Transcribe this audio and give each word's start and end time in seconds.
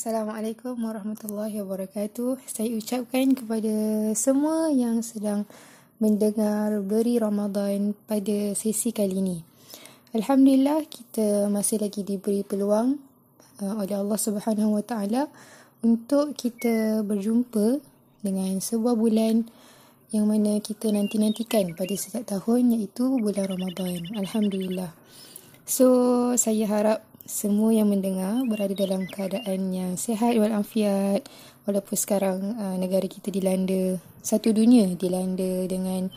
Assalamualaikum 0.00 0.80
warahmatullahi 0.80 1.60
wabarakatuh. 1.60 2.40
Saya 2.48 2.72
ucapkan 2.72 3.36
kepada 3.36 4.08
semua 4.16 4.72
yang 4.72 5.04
sedang 5.04 5.44
mendengar 6.00 6.80
beri 6.80 7.20
Ramadan 7.20 7.92
pada 8.08 8.56
sesi 8.56 8.96
kali 8.96 9.20
ini. 9.20 9.38
Alhamdulillah 10.16 10.88
kita 10.88 11.52
masih 11.52 11.84
lagi 11.84 12.00
diberi 12.00 12.40
peluang 12.40 12.96
uh, 13.60 13.76
oleh 13.76 14.00
Allah 14.00 14.16
Subhanahu 14.16 14.80
Wa 14.80 14.84
Taala 14.88 15.28
untuk 15.84 16.32
kita 16.32 17.04
berjumpa 17.04 17.84
dengan 18.24 18.56
sebuah 18.56 18.96
bulan 18.96 19.52
yang 20.16 20.24
mana 20.24 20.64
kita 20.64 20.88
nanti-nantikan 20.96 21.76
pada 21.76 21.92
setiap 21.92 22.24
tahun 22.24 22.72
iaitu 22.72 23.20
bulan 23.20 23.52
Ramadan. 23.52 24.16
Alhamdulillah. 24.16 24.96
So, 25.68 25.92
saya 26.40 26.64
harap 26.72 27.09
semua 27.28 27.70
yang 27.70 27.92
mendengar 27.92 28.42
berada 28.48 28.72
dalam 28.72 29.04
keadaan 29.04 29.70
yang 29.70 29.92
sehat 30.00 30.36
walafiat 30.40 31.28
walaupun 31.68 31.96
sekarang 31.96 32.56
uh, 32.56 32.76
negara 32.80 33.04
kita 33.04 33.28
dilanda 33.28 34.00
satu 34.24 34.50
dunia 34.56 34.96
dilanda 34.96 35.68
dengan 35.68 36.08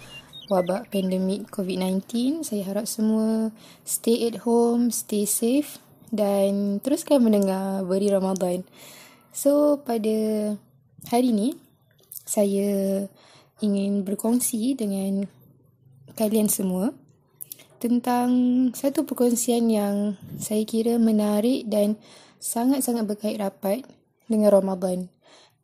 wabak 0.51 0.91
pandemik 0.91 1.47
COVID-19 1.51 2.43
saya 2.43 2.63
harap 2.67 2.87
semua 2.87 3.51
stay 3.87 4.27
at 4.27 4.43
home 4.43 4.91
stay 4.91 5.27
safe 5.27 5.79
dan 6.13 6.77
teruskan 6.77 7.25
mendengar 7.25 7.81
beri 7.81 8.13
Ramadan. 8.13 8.61
So 9.33 9.81
pada 9.81 10.53
hari 11.09 11.33
ini 11.33 11.57
saya 12.21 13.09
ingin 13.59 14.05
berkongsi 14.05 14.77
dengan 14.77 15.25
kalian 16.13 16.53
semua 16.53 16.93
tentang 17.83 18.31
satu 18.71 19.03
perkongsian 19.03 19.67
yang 19.67 20.15
saya 20.39 20.63
kira 20.63 20.95
menarik 20.95 21.67
dan 21.67 21.99
sangat-sangat 22.39 23.03
berkait 23.03 23.35
rapat 23.35 23.83
dengan 24.31 24.55
Ramadan. 24.55 25.11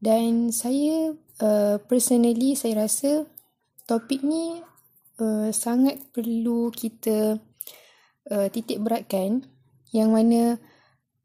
Dan 0.04 0.52
saya 0.52 1.16
uh, 1.40 1.80
personally 1.88 2.60
saya 2.60 2.84
rasa 2.84 3.24
topik 3.88 4.20
ni 4.28 4.60
uh, 5.24 5.48
sangat 5.56 6.04
perlu 6.12 6.76
kita 6.76 7.40
uh, 8.28 8.48
titik 8.52 8.84
beratkan 8.84 9.48
yang 9.96 10.12
mana 10.12 10.60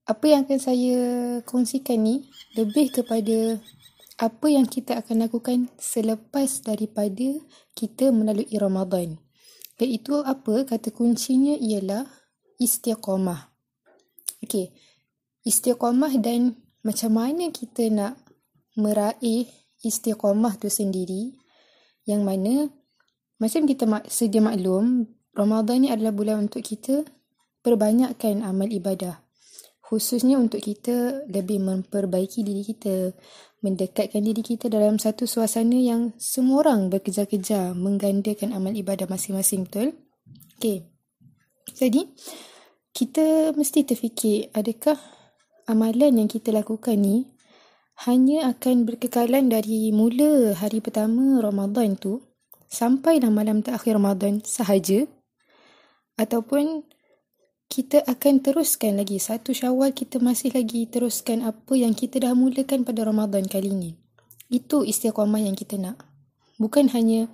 apa 0.06 0.24
yang 0.30 0.46
akan 0.46 0.60
saya 0.62 0.98
kongsikan 1.42 2.06
ni 2.06 2.22
lebih 2.54 2.94
kepada 2.94 3.58
apa 4.14 4.46
yang 4.46 4.70
kita 4.70 5.02
akan 5.02 5.26
lakukan 5.26 5.66
selepas 5.74 6.62
daripada 6.62 7.34
kita 7.74 8.14
melalui 8.14 8.46
Ramadan. 8.54 9.23
Iaitu 9.80 10.22
apa? 10.22 10.62
Kata 10.68 10.94
kuncinya 10.94 11.58
ialah 11.58 12.06
istiqamah. 12.62 13.50
Okey. 14.44 14.70
Istiqamah 15.42 16.14
dan 16.22 16.60
macam 16.84 17.16
mana 17.16 17.48
kita 17.50 17.88
nak 17.90 18.20
meraih 18.76 19.48
istiqamah 19.80 20.60
tu 20.60 20.68
sendiri 20.68 21.32
yang 22.04 22.22
mana 22.22 22.68
macam 23.40 23.64
kita 23.64 23.88
sedia 24.06 24.44
maklum 24.44 25.08
Ramadan 25.34 25.84
ni 25.84 25.88
adalah 25.90 26.12
bulan 26.14 26.46
untuk 26.46 26.62
kita 26.62 27.02
perbanyakkan 27.64 28.44
amal 28.44 28.68
ibadah 28.68 29.23
khususnya 29.94 30.42
untuk 30.42 30.58
kita 30.58 31.22
lebih 31.30 31.62
memperbaiki 31.62 32.42
diri 32.42 32.66
kita 32.66 33.14
mendekatkan 33.62 34.18
diri 34.18 34.42
kita 34.42 34.66
dalam 34.66 34.98
satu 34.98 35.22
suasana 35.22 35.78
yang 35.78 36.10
semua 36.18 36.66
orang 36.66 36.90
bekerja-kerja 36.90 37.78
menggandakan 37.78 38.50
amal 38.50 38.74
ibadah 38.74 39.06
masing-masing 39.06 39.70
betul? 39.70 39.94
Okey. 40.58 40.90
Jadi 41.78 42.10
kita 42.90 43.54
mesti 43.54 43.86
terfikir 43.86 44.50
adakah 44.50 44.98
amalan 45.70 46.26
yang 46.26 46.28
kita 46.28 46.50
lakukan 46.50 46.98
ni 46.98 47.30
hanya 48.04 48.50
akan 48.50 48.82
berkekalan 48.82 49.46
dari 49.46 49.94
mula 49.94 50.58
hari 50.58 50.82
pertama 50.82 51.38
Ramadan 51.38 51.94
tu 51.94 52.18
sampai 52.66 53.22
dalam 53.22 53.38
malam 53.38 53.62
terakhir 53.62 53.94
Ramadan 53.94 54.42
sahaja 54.42 55.06
ataupun 56.18 56.82
kita 57.68 58.04
akan 58.06 58.44
teruskan 58.44 59.00
lagi. 59.00 59.18
Satu 59.18 59.50
syawal 59.50 59.90
kita 59.96 60.22
masih 60.22 60.54
lagi 60.54 60.86
teruskan 60.86 61.42
apa 61.42 61.74
yang 61.74 61.96
kita 61.96 62.22
dah 62.22 62.36
mulakan 62.36 62.86
pada 62.86 63.02
Ramadan 63.02 63.44
kali 63.48 63.72
ini. 63.72 63.90
Itu 64.52 64.86
istiqamah 64.86 65.42
yang 65.42 65.56
kita 65.56 65.80
nak. 65.80 66.04
Bukan 66.60 66.92
hanya 66.94 67.26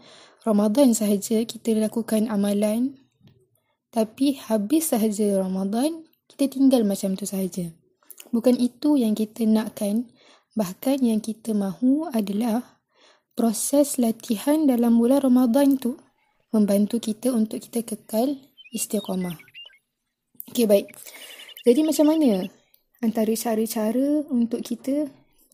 Ramadan 0.47 0.97
sahaja 0.97 1.45
kita 1.45 1.77
lakukan 1.77 2.31
amalan. 2.33 2.97
Tapi 3.91 4.39
habis 4.39 4.95
sahaja 4.95 5.43
Ramadan, 5.43 6.07
kita 6.31 6.47
tinggal 6.47 6.87
macam 6.87 7.19
tu 7.19 7.27
sahaja. 7.27 7.75
Bukan 8.31 8.55
itu 8.57 8.95
yang 8.97 9.19
kita 9.19 9.45
nakkan. 9.45 10.09
Bahkan 10.55 11.03
yang 11.03 11.21
kita 11.21 11.53
mahu 11.53 12.11
adalah 12.11 12.81
proses 13.35 13.99
latihan 13.99 14.67
dalam 14.67 14.99
bulan 14.99 15.23
Ramadan 15.23 15.79
tu 15.79 15.99
membantu 16.55 16.99
kita 17.03 17.31
untuk 17.35 17.63
kita 17.63 17.83
kekal 17.87 18.39
istiqamah. 18.75 19.50
Okey 20.51 20.67
baik. 20.67 20.91
Jadi 21.63 21.87
macam 21.87 22.11
mana 22.11 22.43
antara 22.99 23.31
cara-cara 23.39 24.27
untuk 24.35 24.67
kita 24.67 25.07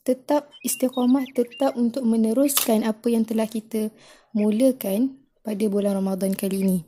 tetap 0.08 0.48
istiqamah, 0.64 1.28
tetap 1.36 1.76
untuk 1.76 2.00
meneruskan 2.08 2.80
apa 2.80 3.12
yang 3.12 3.28
telah 3.28 3.44
kita 3.44 3.92
mulakan 4.32 5.20
pada 5.44 5.64
bulan 5.68 6.00
Ramadan 6.00 6.32
kali 6.32 6.64
ini. 6.64 6.78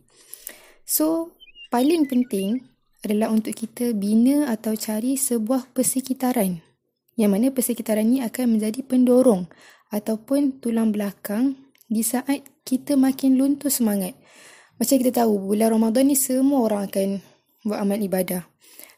So, 0.88 1.36
paling 1.68 2.08
penting 2.08 2.64
adalah 3.04 3.28
untuk 3.28 3.52
kita 3.52 3.92
bina 3.92 4.48
atau 4.48 4.72
cari 4.72 5.20
sebuah 5.20 5.68
persekitaran. 5.76 6.64
Yang 7.20 7.30
mana 7.30 7.46
persekitaran 7.52 8.08
ini 8.08 8.24
akan 8.24 8.56
menjadi 8.56 8.88
pendorong 8.88 9.52
ataupun 9.92 10.64
tulang 10.64 10.96
belakang 10.96 11.60
di 11.92 12.00
saat 12.00 12.40
kita 12.64 12.96
makin 12.96 13.36
luntur 13.36 13.68
semangat. 13.68 14.16
Macam 14.80 14.96
kita 14.96 15.12
tahu, 15.12 15.52
bulan 15.52 15.76
Ramadan 15.76 16.08
ni 16.08 16.16
semua 16.16 16.64
orang 16.64 16.88
akan 16.88 17.37
buat 17.64 17.78
amal 17.82 17.98
ibadah. 17.98 18.46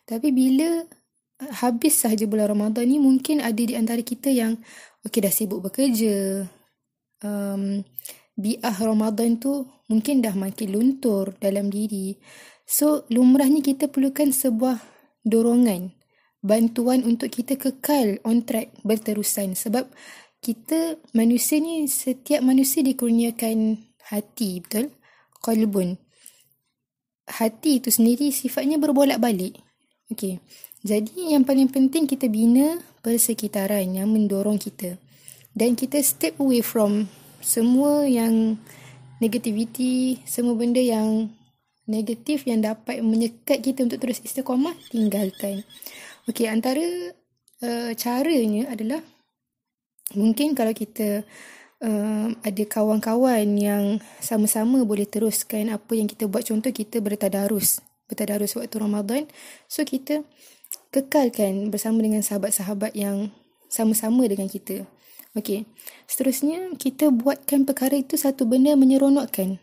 Tapi 0.04 0.34
bila 0.34 0.84
uh, 0.84 1.52
habis 1.62 2.00
sahaja 2.00 2.26
bulan 2.26 2.52
Ramadan 2.52 2.88
ni 2.88 2.98
mungkin 2.98 3.40
ada 3.40 3.60
di 3.60 3.74
antara 3.76 4.02
kita 4.02 4.28
yang 4.28 4.58
okey 5.06 5.20
dah 5.22 5.32
sibuk 5.32 5.64
bekerja. 5.64 6.44
Um, 7.20 7.84
biah 8.36 8.76
Ramadan 8.80 9.36
tu 9.36 9.68
mungkin 9.92 10.24
dah 10.24 10.32
makin 10.32 10.68
luntur 10.72 11.36
dalam 11.38 11.68
diri. 11.68 12.16
So 12.64 13.04
lumrahnya 13.12 13.60
kita 13.60 13.90
perlukan 13.90 14.32
sebuah 14.32 14.78
dorongan, 15.26 15.92
bantuan 16.40 17.04
untuk 17.04 17.28
kita 17.28 17.60
kekal 17.60 18.22
on 18.24 18.46
track 18.48 18.72
berterusan 18.80 19.52
sebab 19.52 19.90
kita 20.40 20.96
manusia 21.12 21.60
ni 21.60 21.84
setiap 21.84 22.40
manusia 22.40 22.80
dikurniakan 22.80 23.76
hati 24.08 24.64
betul 24.64 24.88
qalbun 25.44 26.00
hati 27.30 27.78
itu 27.78 27.94
sendiri 27.94 28.34
sifatnya 28.34 28.76
berbolak-balik. 28.76 29.56
Okey. 30.10 30.42
Jadi 30.82 31.36
yang 31.36 31.44
paling 31.46 31.68
penting 31.70 32.08
kita 32.08 32.26
bina 32.26 32.80
persekitaran 33.04 33.94
yang 33.94 34.10
mendorong 34.10 34.56
kita. 34.56 34.96
Dan 35.54 35.78
kita 35.78 36.00
step 36.00 36.38
away 36.40 36.64
from 36.64 37.06
semua 37.42 38.06
yang 38.06 38.56
negativity, 39.20 40.18
semua 40.24 40.56
benda 40.56 40.80
yang 40.80 41.28
negatif 41.84 42.46
yang 42.46 42.62
dapat 42.62 43.02
menyekat 43.02 43.60
kita 43.60 43.84
untuk 43.84 44.00
terus 44.00 44.22
istiqamah, 44.22 44.72
tinggalkan. 44.88 45.66
Okey, 46.30 46.46
antara 46.46 46.82
uh, 47.64 47.90
caranya 47.98 48.70
adalah 48.70 49.02
mungkin 50.14 50.54
kalau 50.54 50.72
kita 50.72 51.26
uh, 51.84 52.28
ada 52.44 52.64
kawan-kawan 52.68 53.46
yang 53.56 53.98
sama-sama 54.20 54.84
boleh 54.84 55.08
teruskan 55.08 55.72
apa 55.72 55.92
yang 55.96 56.06
kita 56.06 56.28
buat. 56.28 56.46
Contoh 56.46 56.70
kita 56.72 57.00
bertadarus. 57.00 57.80
Bertadarus 58.06 58.56
waktu 58.56 58.76
Ramadan. 58.76 59.22
So 59.66 59.82
kita 59.84 60.22
kekalkan 60.94 61.70
bersama 61.72 62.02
dengan 62.02 62.22
sahabat-sahabat 62.22 62.94
yang 62.94 63.32
sama-sama 63.70 64.26
dengan 64.26 64.50
kita. 64.50 64.84
Okey. 65.38 65.62
Seterusnya 66.10 66.74
kita 66.74 67.14
buatkan 67.14 67.62
perkara 67.62 67.94
itu 67.94 68.18
satu 68.18 68.42
benda 68.46 68.74
menyeronokkan. 68.74 69.62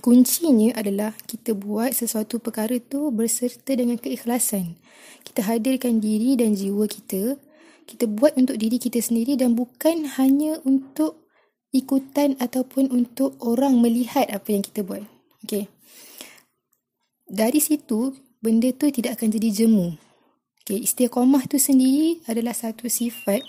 Kuncinya 0.00 0.72
adalah 0.76 1.12
kita 1.28 1.52
buat 1.52 1.92
sesuatu 1.92 2.40
perkara 2.40 2.76
itu 2.76 3.12
berserta 3.12 3.76
dengan 3.76 4.00
keikhlasan. 4.00 4.76
Kita 5.24 5.44
hadirkan 5.44 6.00
diri 6.00 6.36
dan 6.36 6.56
jiwa 6.56 6.84
kita 6.88 7.36
kita 7.84 8.08
buat 8.08 8.34
untuk 8.40 8.56
diri 8.56 8.80
kita 8.80 9.00
sendiri 9.00 9.36
dan 9.36 9.52
bukan 9.52 10.08
hanya 10.16 10.58
untuk 10.64 11.24
ikutan 11.74 12.38
ataupun 12.38 12.88
untuk 12.88 13.36
orang 13.42 13.82
melihat 13.82 14.30
apa 14.30 14.48
yang 14.54 14.62
kita 14.62 14.86
buat. 14.86 15.02
Okay. 15.44 15.68
Dari 17.28 17.58
situ, 17.58 18.14
benda 18.38 18.70
tu 18.72 18.88
tidak 18.88 19.20
akan 19.20 19.28
jadi 19.34 19.64
jemu. 19.64 19.98
Okay, 20.64 20.80
istiqamah 20.80 21.44
tu 21.44 21.60
sendiri 21.60 22.24
adalah 22.24 22.56
satu 22.56 22.88
sifat 22.88 23.44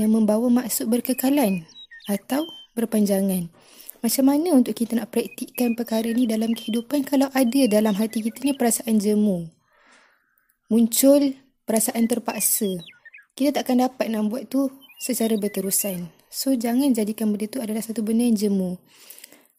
yang 0.00 0.12
membawa 0.12 0.48
maksud 0.48 0.88
berkekalan 0.88 1.68
atau 2.08 2.48
berpanjangan. 2.72 3.52
Macam 4.00 4.24
mana 4.24 4.56
untuk 4.56 4.72
kita 4.76 4.96
nak 4.96 5.12
praktikkan 5.12 5.76
perkara 5.76 6.08
ni 6.12 6.24
dalam 6.24 6.52
kehidupan 6.52 7.04
kalau 7.04 7.28
ada 7.32 7.62
dalam 7.68 7.92
hati 7.96 8.24
kita 8.24 8.40
ni 8.46 8.56
perasaan 8.56 8.96
jemu. 9.02 9.50
Muncul 10.72 11.36
perasaan 11.66 12.06
terpaksa. 12.06 12.95
Kita 13.36 13.60
tak 13.60 13.68
akan 13.68 13.76
dapat 13.84 14.06
nak 14.08 14.32
buat 14.32 14.48
tu 14.48 14.72
secara 14.96 15.36
berterusan. 15.36 16.08
So, 16.32 16.56
jangan 16.56 16.96
jadikan 16.96 17.28
benda 17.28 17.44
tu 17.46 17.60
adalah 17.60 17.84
satu 17.84 18.00
benda 18.00 18.24
yang 18.24 18.34
jemu. 18.36 18.80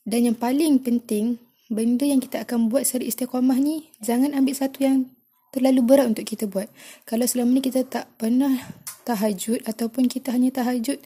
Dan 0.01 0.33
yang 0.33 0.38
paling 0.38 0.81
penting, 0.81 1.38
benda 1.69 2.09
yang 2.09 2.18
kita 2.18 2.41
akan 2.41 2.74
buat 2.74 2.89
secara 2.89 3.06
istiqamah 3.06 3.57
ni, 3.62 3.94
jangan 4.01 4.33
ambil 4.33 4.57
satu 4.57 4.81
yang 4.81 5.06
terlalu 5.53 5.81
berat 5.85 6.09
untuk 6.09 6.25
kita 6.27 6.50
buat. 6.50 6.68
Kalau 7.07 7.24
selama 7.29 7.57
ni 7.57 7.62
kita 7.63 7.88
tak 7.88 8.09
pernah 8.19 8.51
tahajud 9.07 9.63
ataupun 9.63 10.12
kita 10.12 10.35
hanya 10.35 10.51
tahajud 10.51 11.00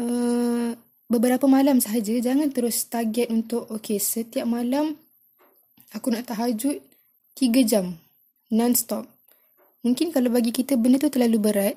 uh, 0.00 0.72
beberapa 1.10 1.44
malam 1.50 1.82
sahaja, 1.82 2.16
jangan 2.22 2.48
terus 2.54 2.88
target 2.88 3.28
untuk 3.28 3.68
okay, 3.68 4.00
setiap 4.00 4.48
malam 4.48 4.96
aku 5.92 6.08
nak 6.08 6.32
tahajud 6.32 6.80
3 7.36 7.68
jam 7.68 8.00
non-stop. 8.48 9.11
Mungkin 9.82 10.14
kalau 10.14 10.30
bagi 10.30 10.54
kita 10.54 10.78
benda 10.78 11.02
tu 11.02 11.10
terlalu 11.10 11.42
berat, 11.42 11.74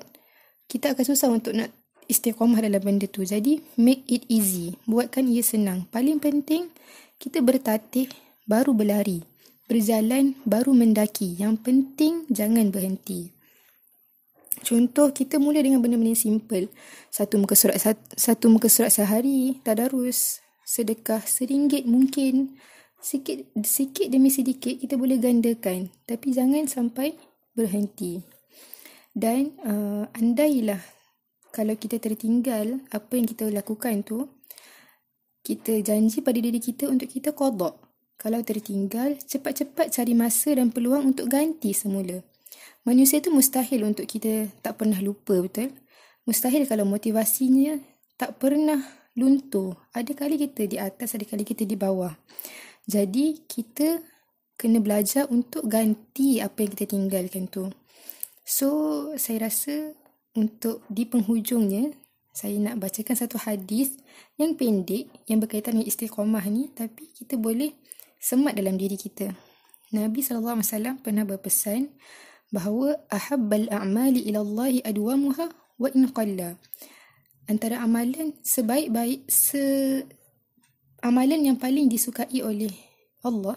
kita 0.70 0.94
akan 0.94 1.04
susah 1.06 1.28
untuk 1.30 1.58
nak 1.58 1.74
istiqamah 2.06 2.62
dalam 2.62 2.78
benda 2.78 3.10
tu. 3.10 3.26
Jadi, 3.26 3.58
make 3.78 4.06
it 4.06 4.22
easy. 4.30 4.78
Buatkan 4.86 5.26
ia 5.26 5.42
senang. 5.42 5.90
Paling 5.90 6.22
penting, 6.22 6.70
kita 7.18 7.42
bertatih 7.42 8.06
baru 8.46 8.72
berlari. 8.72 9.26
Berjalan 9.66 10.38
baru 10.46 10.70
mendaki. 10.70 11.34
Yang 11.34 11.66
penting 11.66 12.30
jangan 12.30 12.70
berhenti. 12.70 13.34
Contoh 14.62 15.10
kita 15.10 15.42
mula 15.42 15.58
dengan 15.60 15.82
benda-benda 15.82 16.14
simple. 16.14 16.70
Satu 17.10 17.42
muka 17.42 17.58
surat 17.58 17.76
satu 18.14 18.46
muka 18.46 18.70
surat 18.70 18.94
sehari, 18.94 19.58
tadarus, 19.66 20.40
sedekah 20.62 21.22
seringgit 21.26 21.84
mungkin. 21.84 22.56
Sikit 23.02 23.46
sikit 23.62 24.08
demi 24.10 24.30
sedikit 24.30 24.78
kita 24.78 24.94
boleh 24.94 25.18
gandakan. 25.18 25.90
Tapi 26.06 26.34
jangan 26.34 26.66
sampai 26.70 27.14
berhenti. 27.56 28.20
Dan 29.16 29.56
uh, 29.64 30.04
andailah 30.12 30.84
kalau 31.48 31.72
kita 31.72 31.96
tertinggal 31.96 32.84
apa 32.92 33.12
yang 33.16 33.24
kita 33.24 33.48
lakukan 33.48 34.04
tu, 34.04 34.28
kita 35.40 35.80
janji 35.80 36.20
pada 36.20 36.36
diri 36.36 36.60
kita 36.60 36.84
untuk 36.92 37.08
kita 37.08 37.32
kodok. 37.32 37.80
Kalau 38.20 38.44
tertinggal, 38.44 39.16
cepat-cepat 39.16 39.88
cari 39.88 40.12
masa 40.12 40.52
dan 40.52 40.68
peluang 40.68 41.16
untuk 41.16 41.32
ganti 41.32 41.72
semula. 41.72 42.20
Manusia 42.84 43.24
itu 43.24 43.32
mustahil 43.32 43.88
untuk 43.88 44.04
kita 44.04 44.52
tak 44.60 44.76
pernah 44.80 45.00
lupa, 45.00 45.40
betul? 45.40 45.72
Mustahil 46.28 46.68
kalau 46.68 46.84
motivasinya 46.84 47.80
tak 48.20 48.36
pernah 48.36 48.82
luntur. 49.16 49.80
Ada 49.96 50.12
kali 50.12 50.36
kita 50.36 50.68
di 50.68 50.76
atas, 50.76 51.16
ada 51.16 51.24
kali 51.24 51.44
kita 51.46 51.64
di 51.64 51.76
bawah. 51.78 52.12
Jadi, 52.84 53.46
kita 53.48 54.00
kena 54.56 54.80
belajar 54.80 55.28
untuk 55.28 55.68
ganti 55.68 56.40
apa 56.40 56.64
yang 56.64 56.70
kita 56.72 56.86
tinggalkan 56.88 57.46
tu. 57.48 57.68
So, 58.42 58.68
saya 59.20 59.48
rasa 59.48 59.92
untuk 60.36 60.84
di 60.88 61.04
penghujungnya, 61.04 61.92
saya 62.36 62.60
nak 62.60 62.80
bacakan 62.80 63.16
satu 63.16 63.40
hadis 63.40 63.96
yang 64.36 64.56
pendek 64.56 65.08
yang 65.24 65.40
berkaitan 65.40 65.80
dengan 65.80 65.88
istiqamah 65.88 66.44
ni 66.52 66.68
tapi 66.68 67.08
kita 67.16 67.40
boleh 67.40 67.72
semat 68.20 68.52
dalam 68.52 68.76
diri 68.76 69.00
kita. 69.00 69.32
Nabi 69.96 70.20
SAW 70.20 70.60
pernah 71.00 71.24
berpesan 71.24 71.88
bahawa 72.52 73.00
ahabbal 73.08 73.72
a'mali 73.72 74.28
ila 74.28 74.44
Allah 74.44 74.74
adwamuha 74.84 75.46
wa 75.80 75.88
in 75.96 76.12
qalla. 76.12 76.60
Antara 77.46 77.80
amalan 77.80 78.34
sebaik-baik 78.42 79.30
se 79.30 79.62
amalan 81.00 81.46
yang 81.46 81.56
paling 81.56 81.86
disukai 81.86 82.42
oleh 82.42 82.74
Allah 83.22 83.56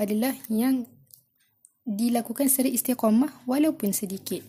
adalah 0.00 0.32
yang 0.48 0.86
dilakukan 1.82 2.46
secara 2.46 2.70
istiqamah 2.70 3.44
walaupun 3.44 3.90
sedikit. 3.90 4.40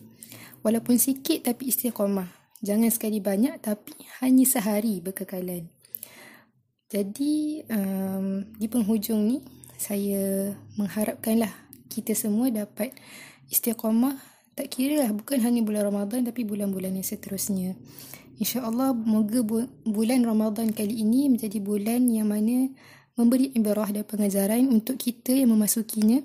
Walaupun 0.64 0.96
sikit 0.96 1.50
tapi 1.50 1.68
istiqamah. 1.68 2.30
Jangan 2.64 2.88
sekali 2.88 3.20
banyak 3.20 3.60
tapi 3.60 3.92
hanya 4.24 4.44
sehari 4.48 5.04
berkekalan. 5.04 5.68
Jadi 6.88 7.60
um, 7.68 8.48
di 8.56 8.66
penghujung 8.70 9.20
ni 9.28 9.42
saya 9.76 10.54
mengharapkanlah 10.78 11.50
kita 11.90 12.16
semua 12.16 12.48
dapat 12.48 12.94
istiqamah 13.52 14.16
tak 14.54 14.70
kira 14.70 15.02
lah 15.02 15.10
bukan 15.10 15.42
hanya 15.42 15.66
bulan 15.66 15.90
Ramadan 15.90 16.22
tapi 16.22 16.46
bulan-bulan 16.46 16.94
yang 16.94 17.04
seterusnya. 17.04 17.74
InsyaAllah 18.38 18.94
moga 18.94 19.42
bu- 19.42 19.70
bulan 19.86 20.22
Ramadan 20.22 20.70
kali 20.70 21.02
ini 21.02 21.30
menjadi 21.30 21.58
bulan 21.58 22.06
yang 22.10 22.30
mana 22.30 22.70
memberi 23.14 23.54
ibarah 23.54 23.90
dan 23.94 24.04
pengajaran 24.06 24.66
untuk 24.70 24.98
kita 24.98 25.34
yang 25.34 25.54
memasukinya. 25.54 26.22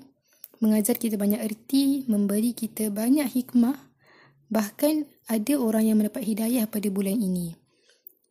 Mengajar 0.60 1.00
kita 1.00 1.16
banyak 1.16 1.40
erti, 1.40 2.04
memberi 2.04 2.52
kita 2.52 2.92
banyak 2.92 3.24
hikmah. 3.24 3.78
Bahkan 4.50 4.94
ada 5.30 5.54
orang 5.56 5.88
yang 5.88 5.96
mendapat 5.96 6.26
hidayah 6.26 6.68
pada 6.68 6.90
bulan 6.92 7.16
ini. 7.16 7.56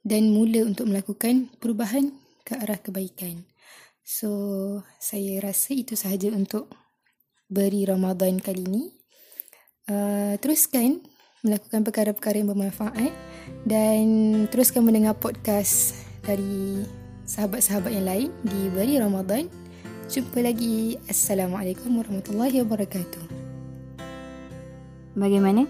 Dan 0.05 0.29
mula 0.35 0.67
untuk 0.67 0.87
melakukan 0.91 1.49
perubahan 1.57 2.13
ke 2.45 2.53
arah 2.53 2.77
kebaikan. 2.77 3.47
So, 4.05 4.29
saya 5.01 5.37
rasa 5.41 5.73
itu 5.73 5.93
sahaja 5.97 6.29
untuk 6.33 6.69
beri 7.49 7.85
Ramadan 7.85 8.37
kali 8.37 8.61
ini. 8.65 8.83
Uh, 9.89 10.37
teruskan 10.37 11.01
melakukan 11.41 11.81
perkara-perkara 11.81 12.45
yang 12.45 12.51
bermanfaat 12.53 13.09
dan 13.65 14.05
teruskan 14.53 14.85
mendengar 14.85 15.17
podcast 15.17 15.97
dari 16.21 16.85
sahabat-sahabat 17.29 17.93
yang 17.93 18.07
lain 18.09 18.29
di 18.41 18.73
beri 18.73 18.97
Ramadan. 18.97 19.45
Jumpa 20.09 20.41
lagi. 20.41 20.97
Assalamualaikum 21.05 22.01
warahmatullahi 22.01 22.65
wabarakatuh. 22.65 23.21
Bagaimana? 25.13 25.69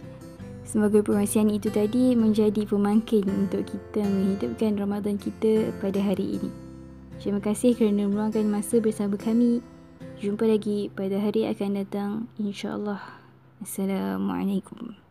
Semoga 0.63 1.03
perkongsian 1.03 1.51
itu 1.51 1.67
tadi 1.67 2.15
menjadi 2.15 2.63
pemangkin 2.63 3.27
untuk 3.27 3.67
kita 3.67 4.07
menghidupkan 4.07 4.79
Ramadan 4.79 5.19
kita 5.19 5.75
pada 5.83 5.99
hari 5.99 6.39
ini. 6.39 6.51
Terima 7.19 7.43
kasih 7.43 7.75
kerana 7.75 8.07
meluangkan 8.07 8.47
masa 8.47 8.79
bersama 8.79 9.19
kami. 9.19 9.59
Jumpa 10.23 10.47
lagi 10.47 10.87
pada 10.95 11.19
hari 11.19 11.43
akan 11.51 11.83
datang 11.83 12.11
insya-Allah. 12.39 13.03
Assalamualaikum. 13.59 15.08